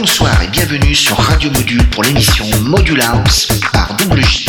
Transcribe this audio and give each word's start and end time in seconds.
Bonsoir 0.00 0.42
et 0.42 0.46
bienvenue 0.46 0.94
sur 0.94 1.14
Radio 1.18 1.50
Module 1.50 1.86
pour 1.90 2.02
l'émission 2.02 2.46
Module 2.62 3.02
House 3.02 3.48
par 3.70 3.94
WJ. 4.10 4.46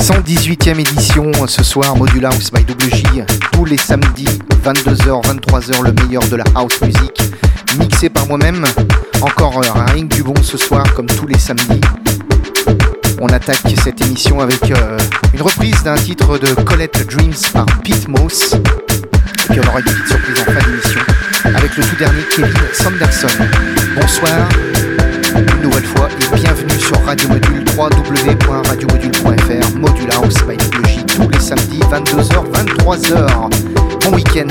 118e 0.00 0.80
édition 0.80 1.30
ce 1.46 1.62
soir, 1.62 1.94
Module 1.94 2.26
House 2.26 2.50
by 2.50 2.62
WJ, 2.62 3.24
tous 3.52 3.64
les 3.64 3.76
samedis, 3.76 4.26
22h, 4.64 5.22
23h, 5.22 5.84
le 5.84 5.92
meilleur 5.92 6.24
de 6.24 6.34
la 6.34 6.44
house 6.56 6.80
music, 6.82 7.22
mixé 7.78 8.08
par 8.08 8.26
moi-même. 8.26 8.64
Encore 9.20 9.62
un 9.62 9.84
ring 9.92 10.12
du 10.12 10.24
bon 10.24 10.34
ce 10.42 10.58
soir, 10.58 10.82
comme 10.94 11.06
tous 11.06 11.28
les 11.28 11.38
samedis. 11.38 11.80
On 13.20 13.28
attaque 13.28 13.62
cette 13.84 14.00
émission 14.00 14.40
avec 14.40 14.72
euh, 14.72 14.98
une 15.34 15.42
reprise 15.42 15.84
d'un 15.84 15.94
titre 15.94 16.36
de 16.38 16.48
Colette 16.62 17.06
Dreams 17.08 17.32
par 17.52 17.66
Pete 17.84 18.08
Moss. 18.08 18.54
Et 18.54 19.52
puis 19.52 19.60
on 19.64 19.68
aura 19.68 19.78
une 19.78 19.84
petite 19.84 20.08
surprise 20.08 20.40
en 20.40 20.44
fin 20.46 20.68
d'émission 20.68 21.00
avec 21.44 21.76
le 21.76 21.84
tout 21.84 21.96
dernier 21.96 22.22
Kevin 22.34 22.52
Sanderson. 22.72 23.83
Bonsoir, 23.94 24.48
une 25.36 25.62
nouvelle 25.62 25.84
fois 25.84 26.08
et 26.10 26.34
bienvenue 26.36 26.78
sur 26.80 26.98
Radio 27.04 27.28
Module 27.28 27.64
www.radiomodule.fr 27.76 29.78
Module 29.78 30.10
House 30.12 30.34
by 30.46 30.56
tous 31.06 31.28
les 31.28 31.40
samedis 31.40 31.80
22h 31.90 32.44
23h. 32.52 33.50
Bon 34.04 34.12
week-end. 34.14 34.48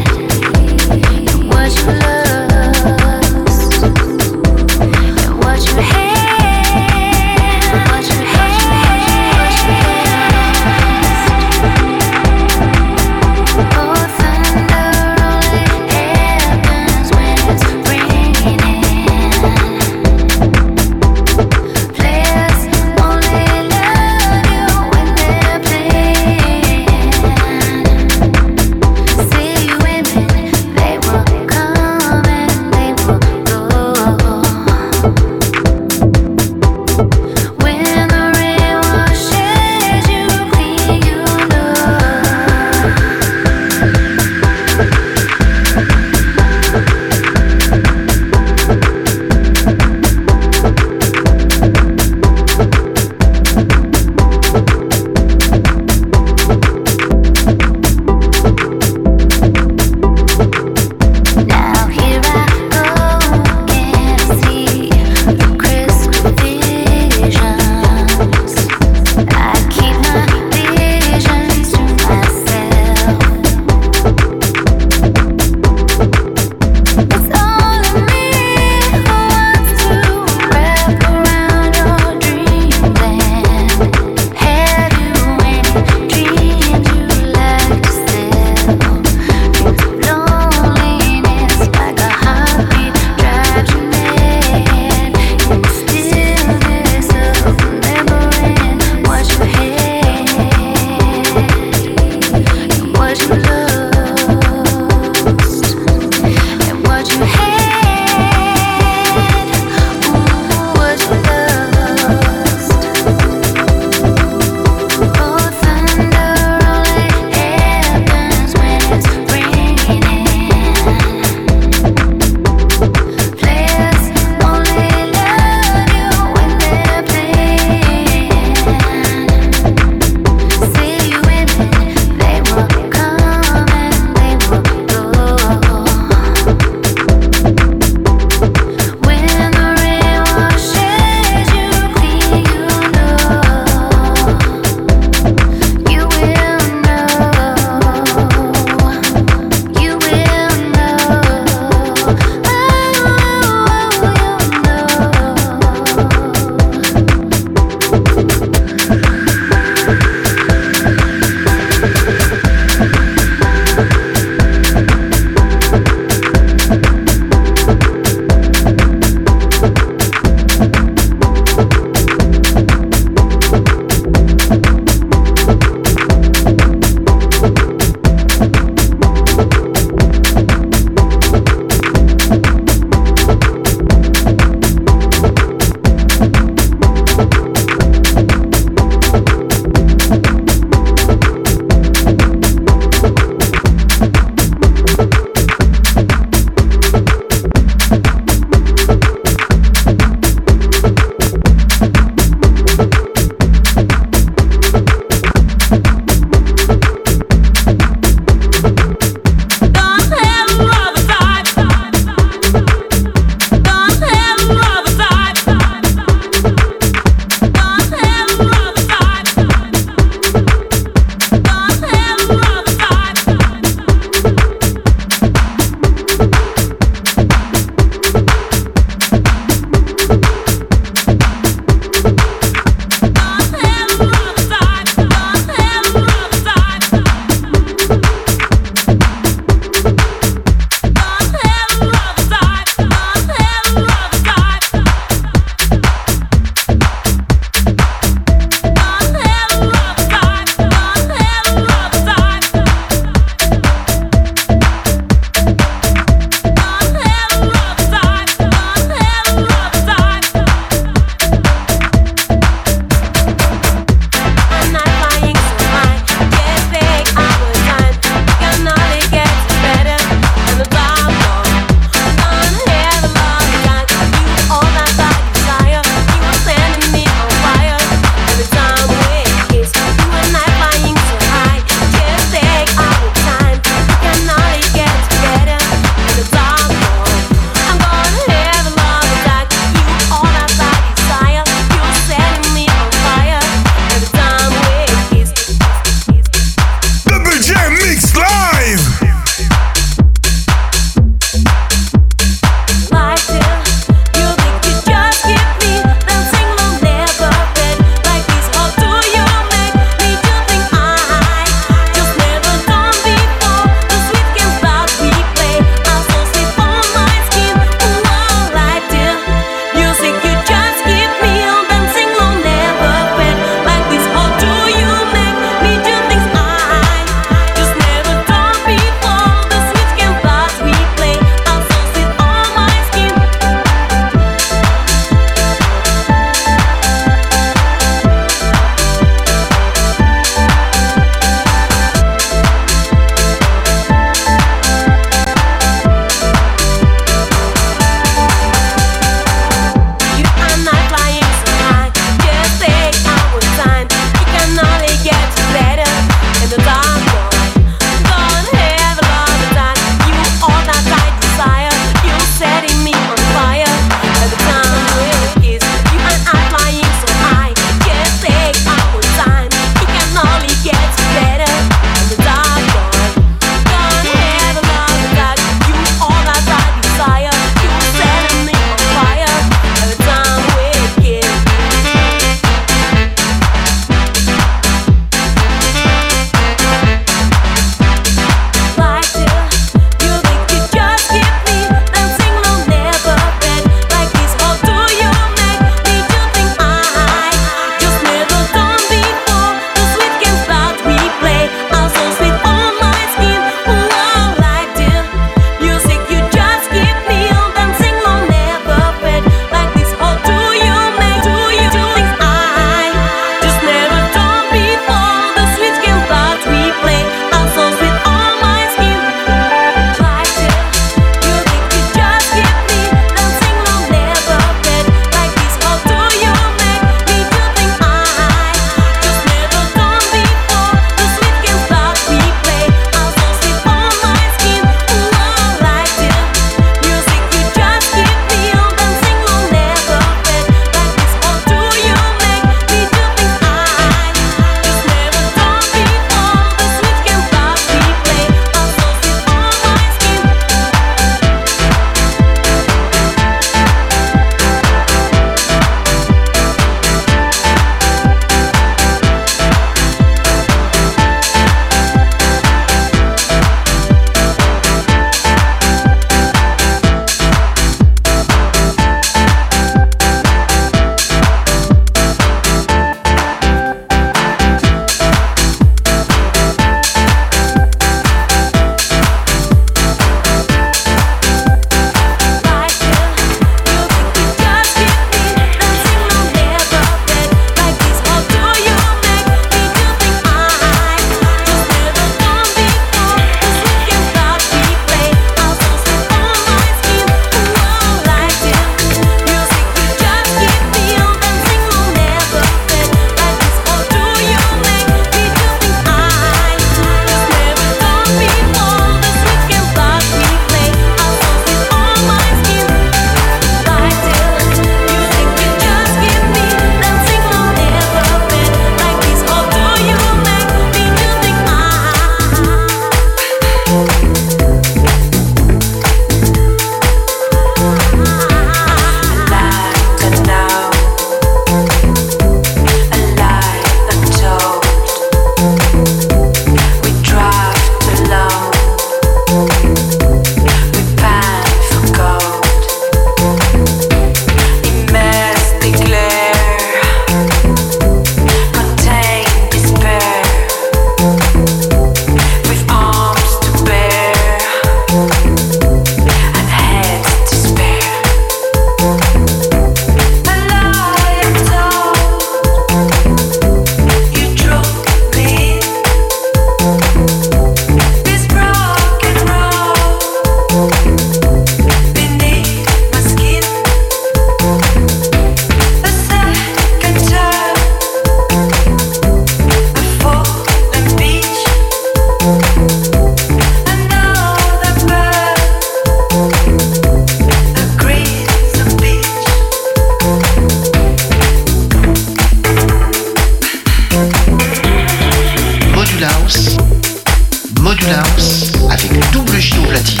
avec 598.70 598.90
le 598.90 599.12
double 599.12 599.38
J 599.38 599.58
au 599.58 599.62
platine. 599.62 600.00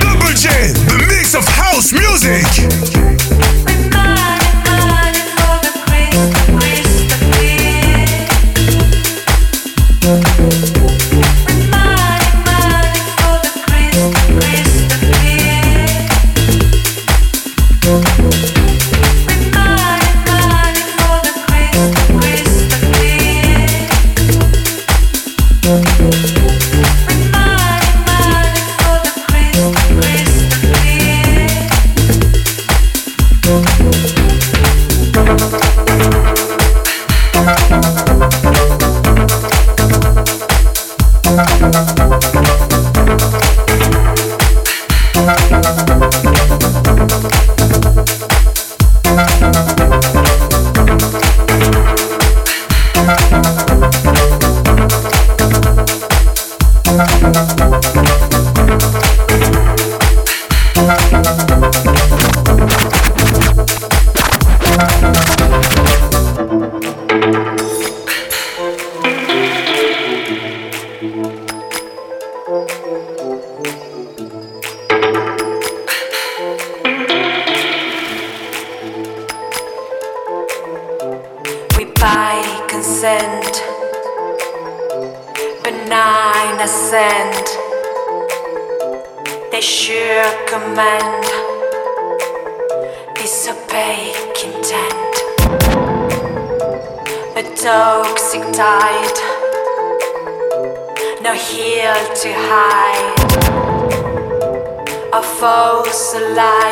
Double 0.00 0.36
J, 0.36 0.48
the 0.86 1.06
mix 1.08 1.34
of 1.34 1.44
house 1.48 1.92
music. 1.92 2.66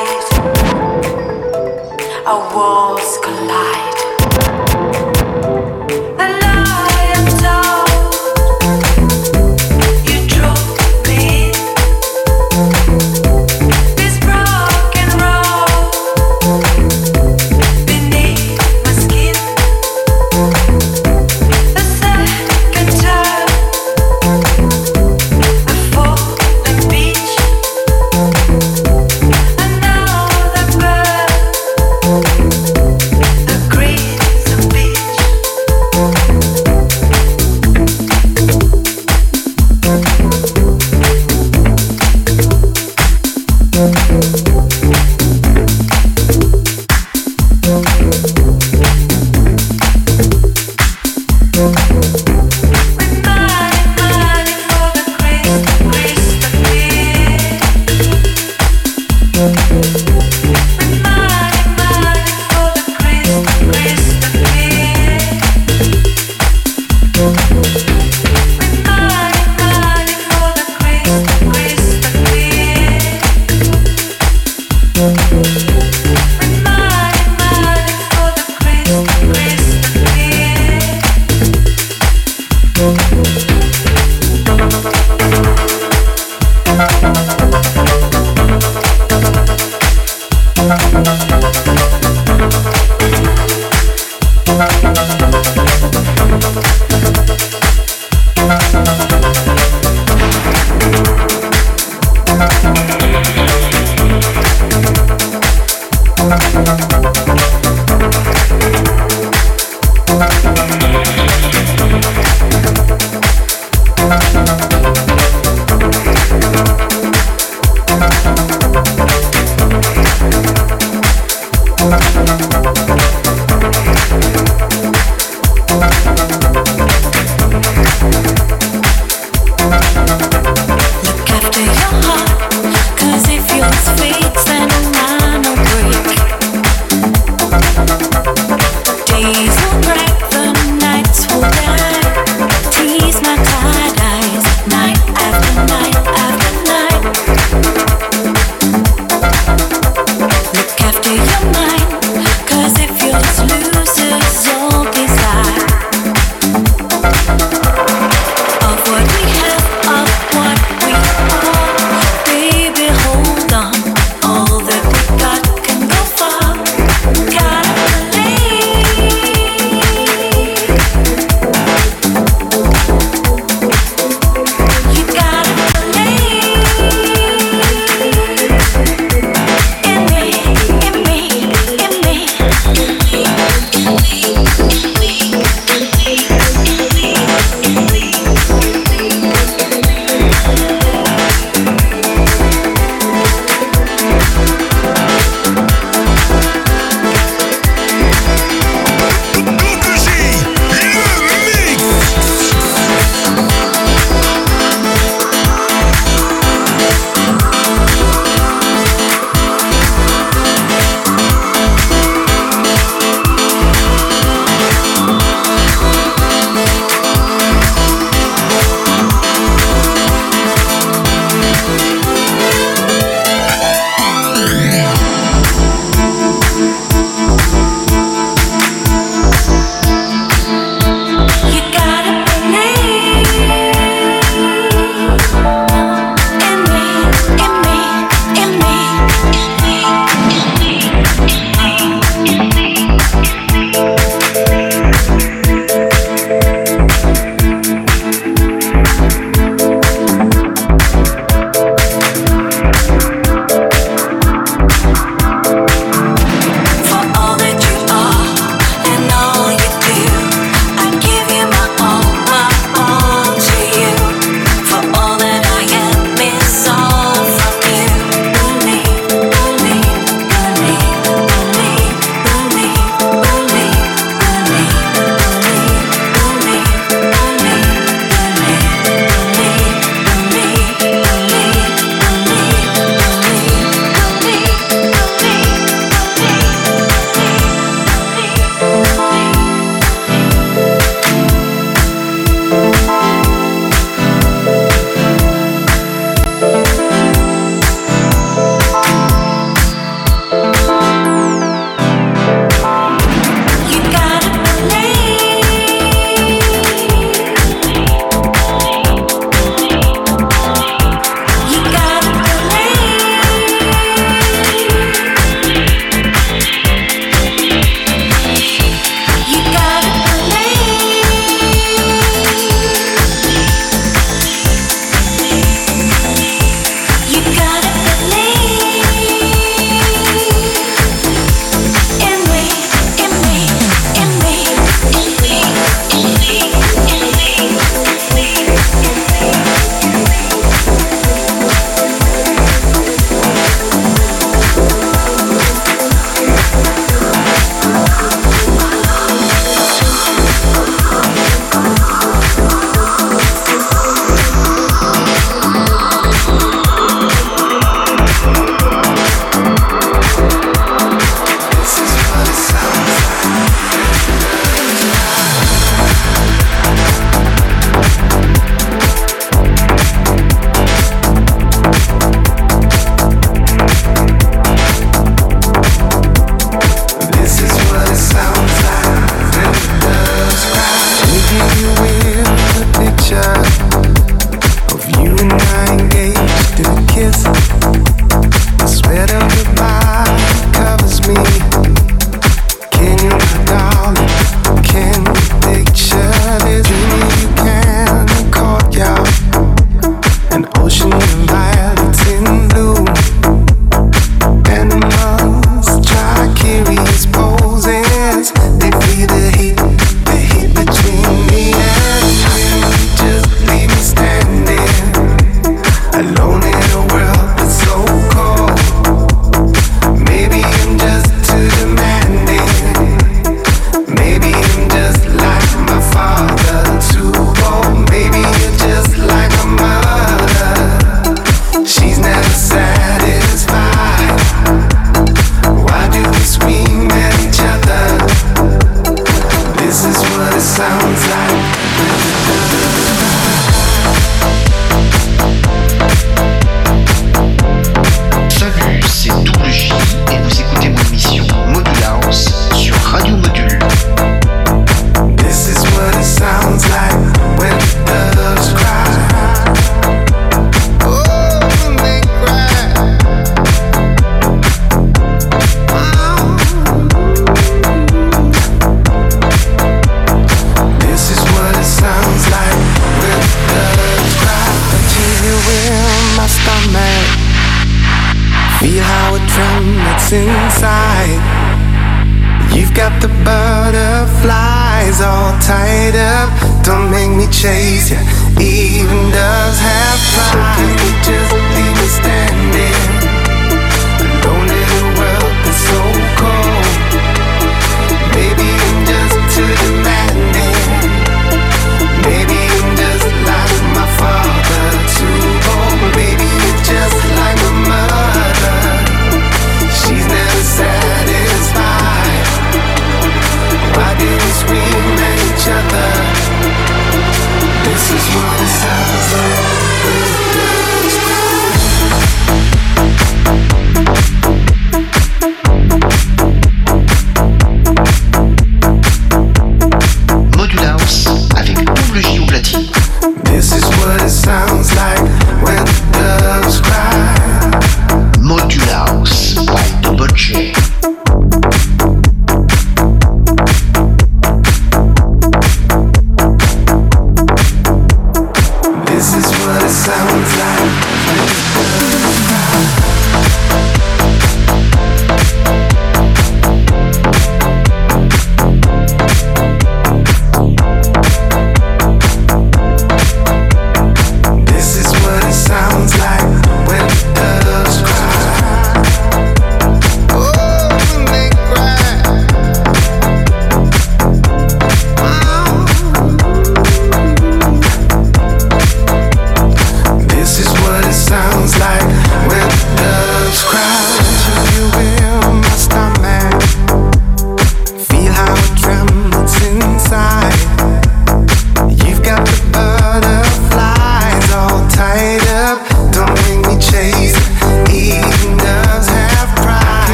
eyes, 0.00 0.28
our 2.26 2.54
walls 2.54 3.18
collide. 3.22 3.99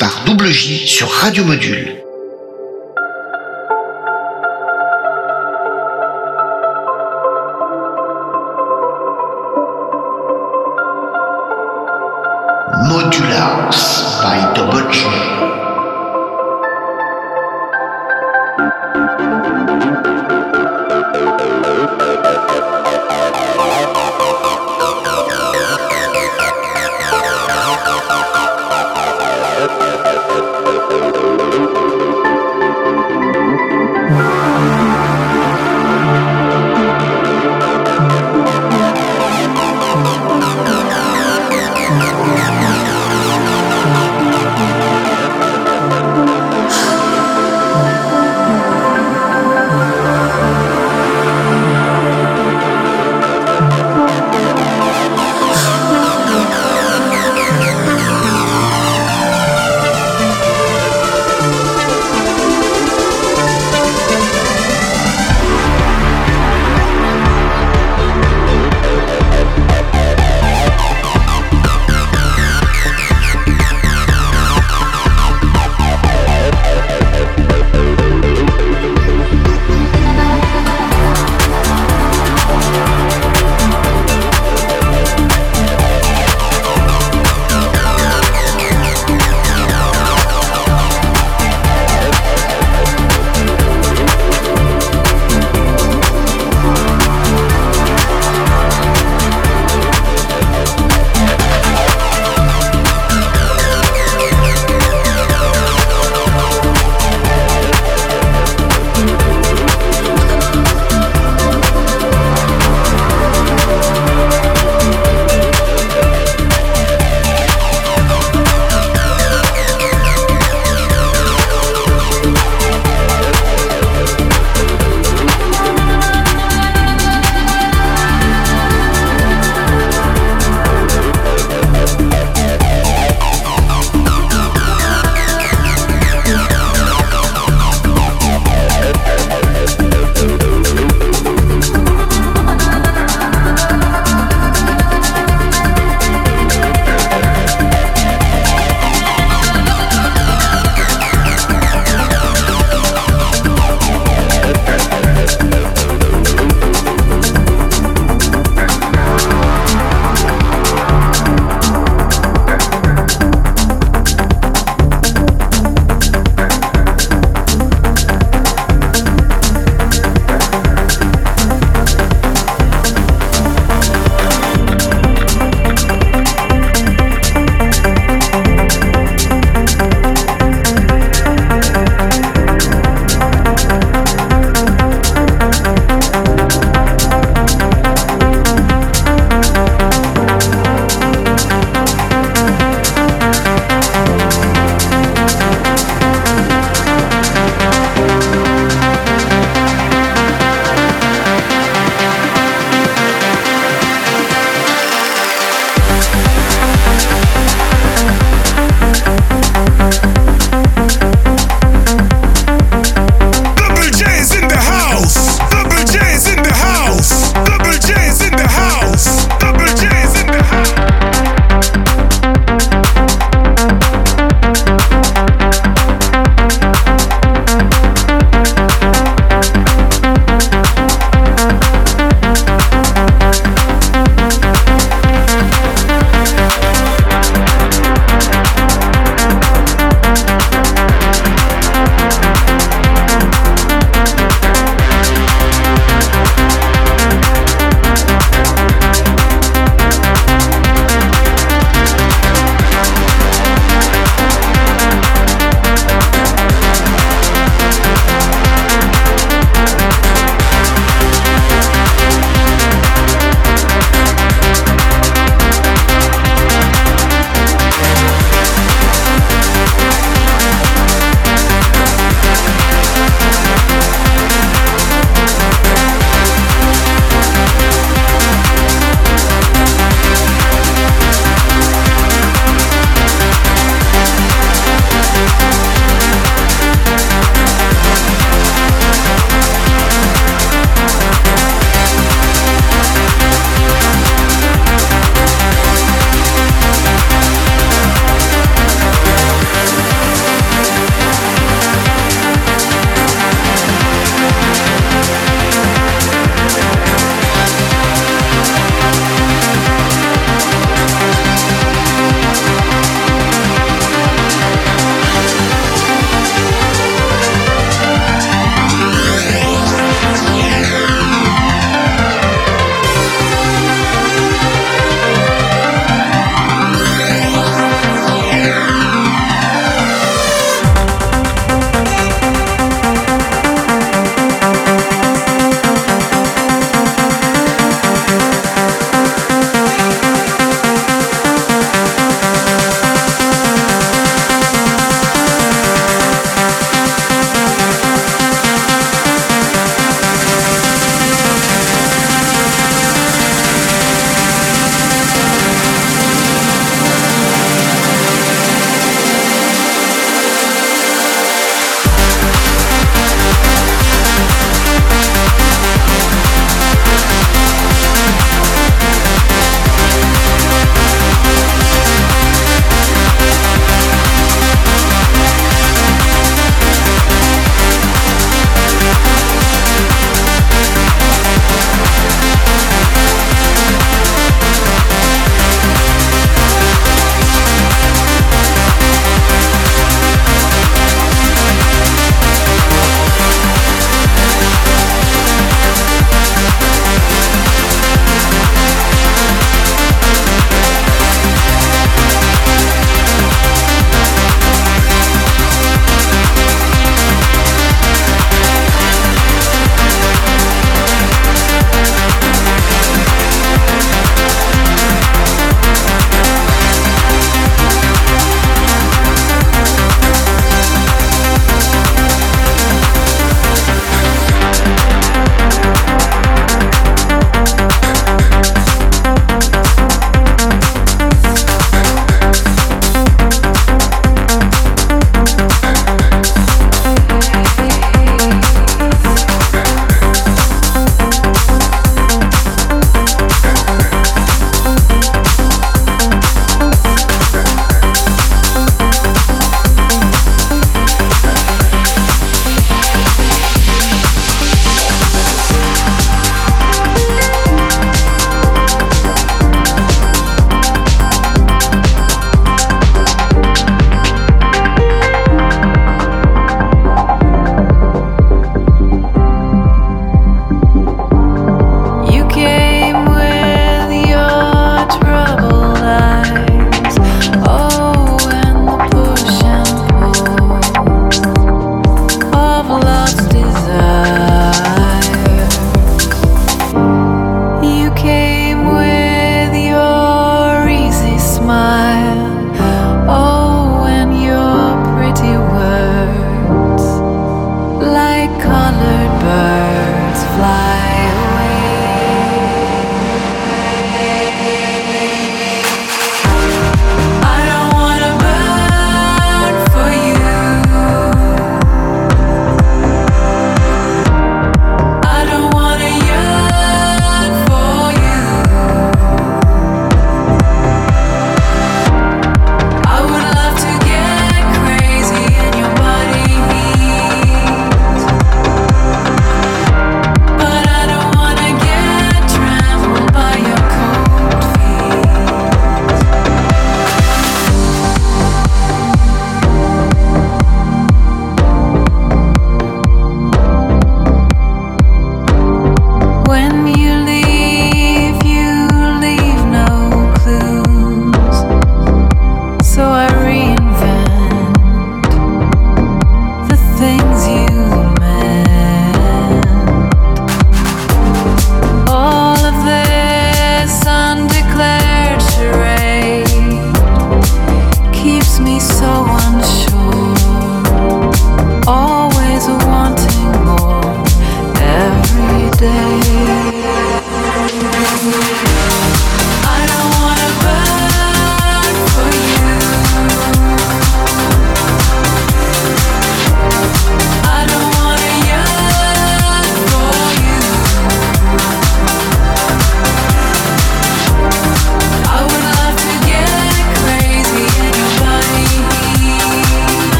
Par 0.00 0.24
Double 0.26 0.48
J 0.48 0.84
sur 0.88 1.08
Radio 1.08 1.44
Module. 1.44 2.02
Modulars 12.88 14.20
by 14.22 14.54
Double 14.56 14.90
J. 14.90 15.47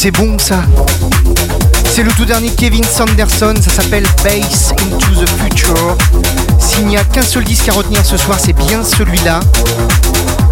c'est 0.00 0.12
bon 0.12 0.38
ça 0.38 0.62
C'est 1.92 2.04
le 2.04 2.12
tout 2.12 2.24
dernier 2.24 2.50
Kevin 2.50 2.84
Sanderson, 2.84 3.54
ça 3.60 3.82
s'appelle 3.82 4.06
Bass 4.22 4.70
into 4.80 5.24
the 5.24 5.28
Future. 5.40 5.96
S'il 6.60 6.86
n'y 6.86 6.96
a 6.96 7.02
qu'un 7.02 7.22
seul 7.22 7.42
disque 7.42 7.68
à 7.68 7.72
retenir 7.72 8.06
ce 8.06 8.16
soir, 8.16 8.38
c'est 8.40 8.52
bien 8.52 8.84
celui-là. 8.84 9.40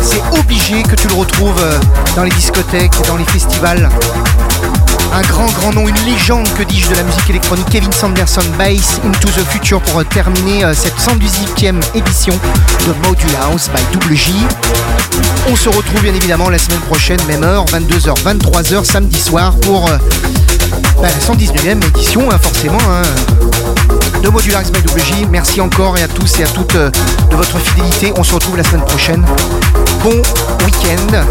C'est 0.00 0.20
obligé 0.36 0.82
que 0.82 0.96
tu 0.96 1.06
le 1.06 1.14
retrouves 1.14 1.62
euh, 1.62 1.78
dans 2.16 2.24
les 2.24 2.30
discothèques, 2.30 2.90
dans 3.06 3.16
les 3.16 3.24
festivals. 3.24 3.88
Un 5.14 5.22
grand 5.22 5.46
grand 5.52 5.72
nom, 5.72 5.86
une 5.86 6.04
légende 6.04 6.48
que 6.58 6.64
dis-je 6.64 6.90
de 6.90 6.96
la 6.96 7.04
musique 7.04 7.30
électronique, 7.30 7.68
Kevin 7.70 7.92
Sanderson, 7.92 8.42
Bass 8.58 8.98
into 9.04 9.28
the 9.28 9.46
Future 9.48 9.80
pour 9.80 10.00
euh, 10.00 10.04
terminer 10.04 10.64
euh, 10.64 10.74
cette 10.74 10.98
118e 10.98 11.80
édition 11.94 12.34
de 12.84 13.06
Module 13.06 13.36
House 13.44 13.70
by 13.72 13.96
WJ. 13.96 14.32
On 15.48 15.54
se 15.54 15.68
retrouve 15.68 16.02
bien 16.02 16.14
évidemment 16.14 16.50
la 16.50 16.58
semaine 16.58 16.80
prochaine, 16.80 17.20
même 17.28 17.44
heure, 17.44 17.64
22h, 17.66 18.14
23h, 18.24 18.84
samedi 18.84 19.20
soir 19.20 19.54
pour 19.60 19.88
bah, 19.88 19.98
la 21.02 21.08
119e 21.10 21.86
édition, 21.86 22.30
hein, 22.30 22.38
forcément. 22.40 22.78
Hein, 22.90 23.02
de 24.22 24.28
Modular 24.28 24.62
by 24.62 24.80
WJ. 24.80 25.26
Merci 25.30 25.60
encore 25.60 25.96
et 25.98 26.02
à 26.02 26.08
tous 26.08 26.40
et 26.40 26.44
à 26.44 26.48
toutes 26.48 26.74
de 26.74 27.36
votre 27.36 27.58
fidélité. 27.58 28.12
On 28.16 28.24
se 28.24 28.34
retrouve 28.34 28.56
la 28.56 28.64
semaine 28.64 28.84
prochaine. 28.84 29.24
Bon 30.02 30.20
week-end, 30.64 31.24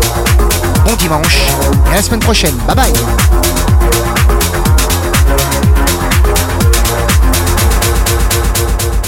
bon 0.86 0.95
dimanche 0.95 1.47
et 1.88 1.93
à 1.93 1.95
la 1.95 2.01
semaine 2.01 2.22
prochaine. 2.22 2.55
Bye 2.68 2.76
bye 2.76 2.93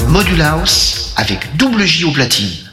Module 0.08 0.42
House 0.42 1.14
avec 1.16 1.56
double 1.56 1.86
J 1.86 2.04
au 2.06 2.12
platine. 2.12 2.50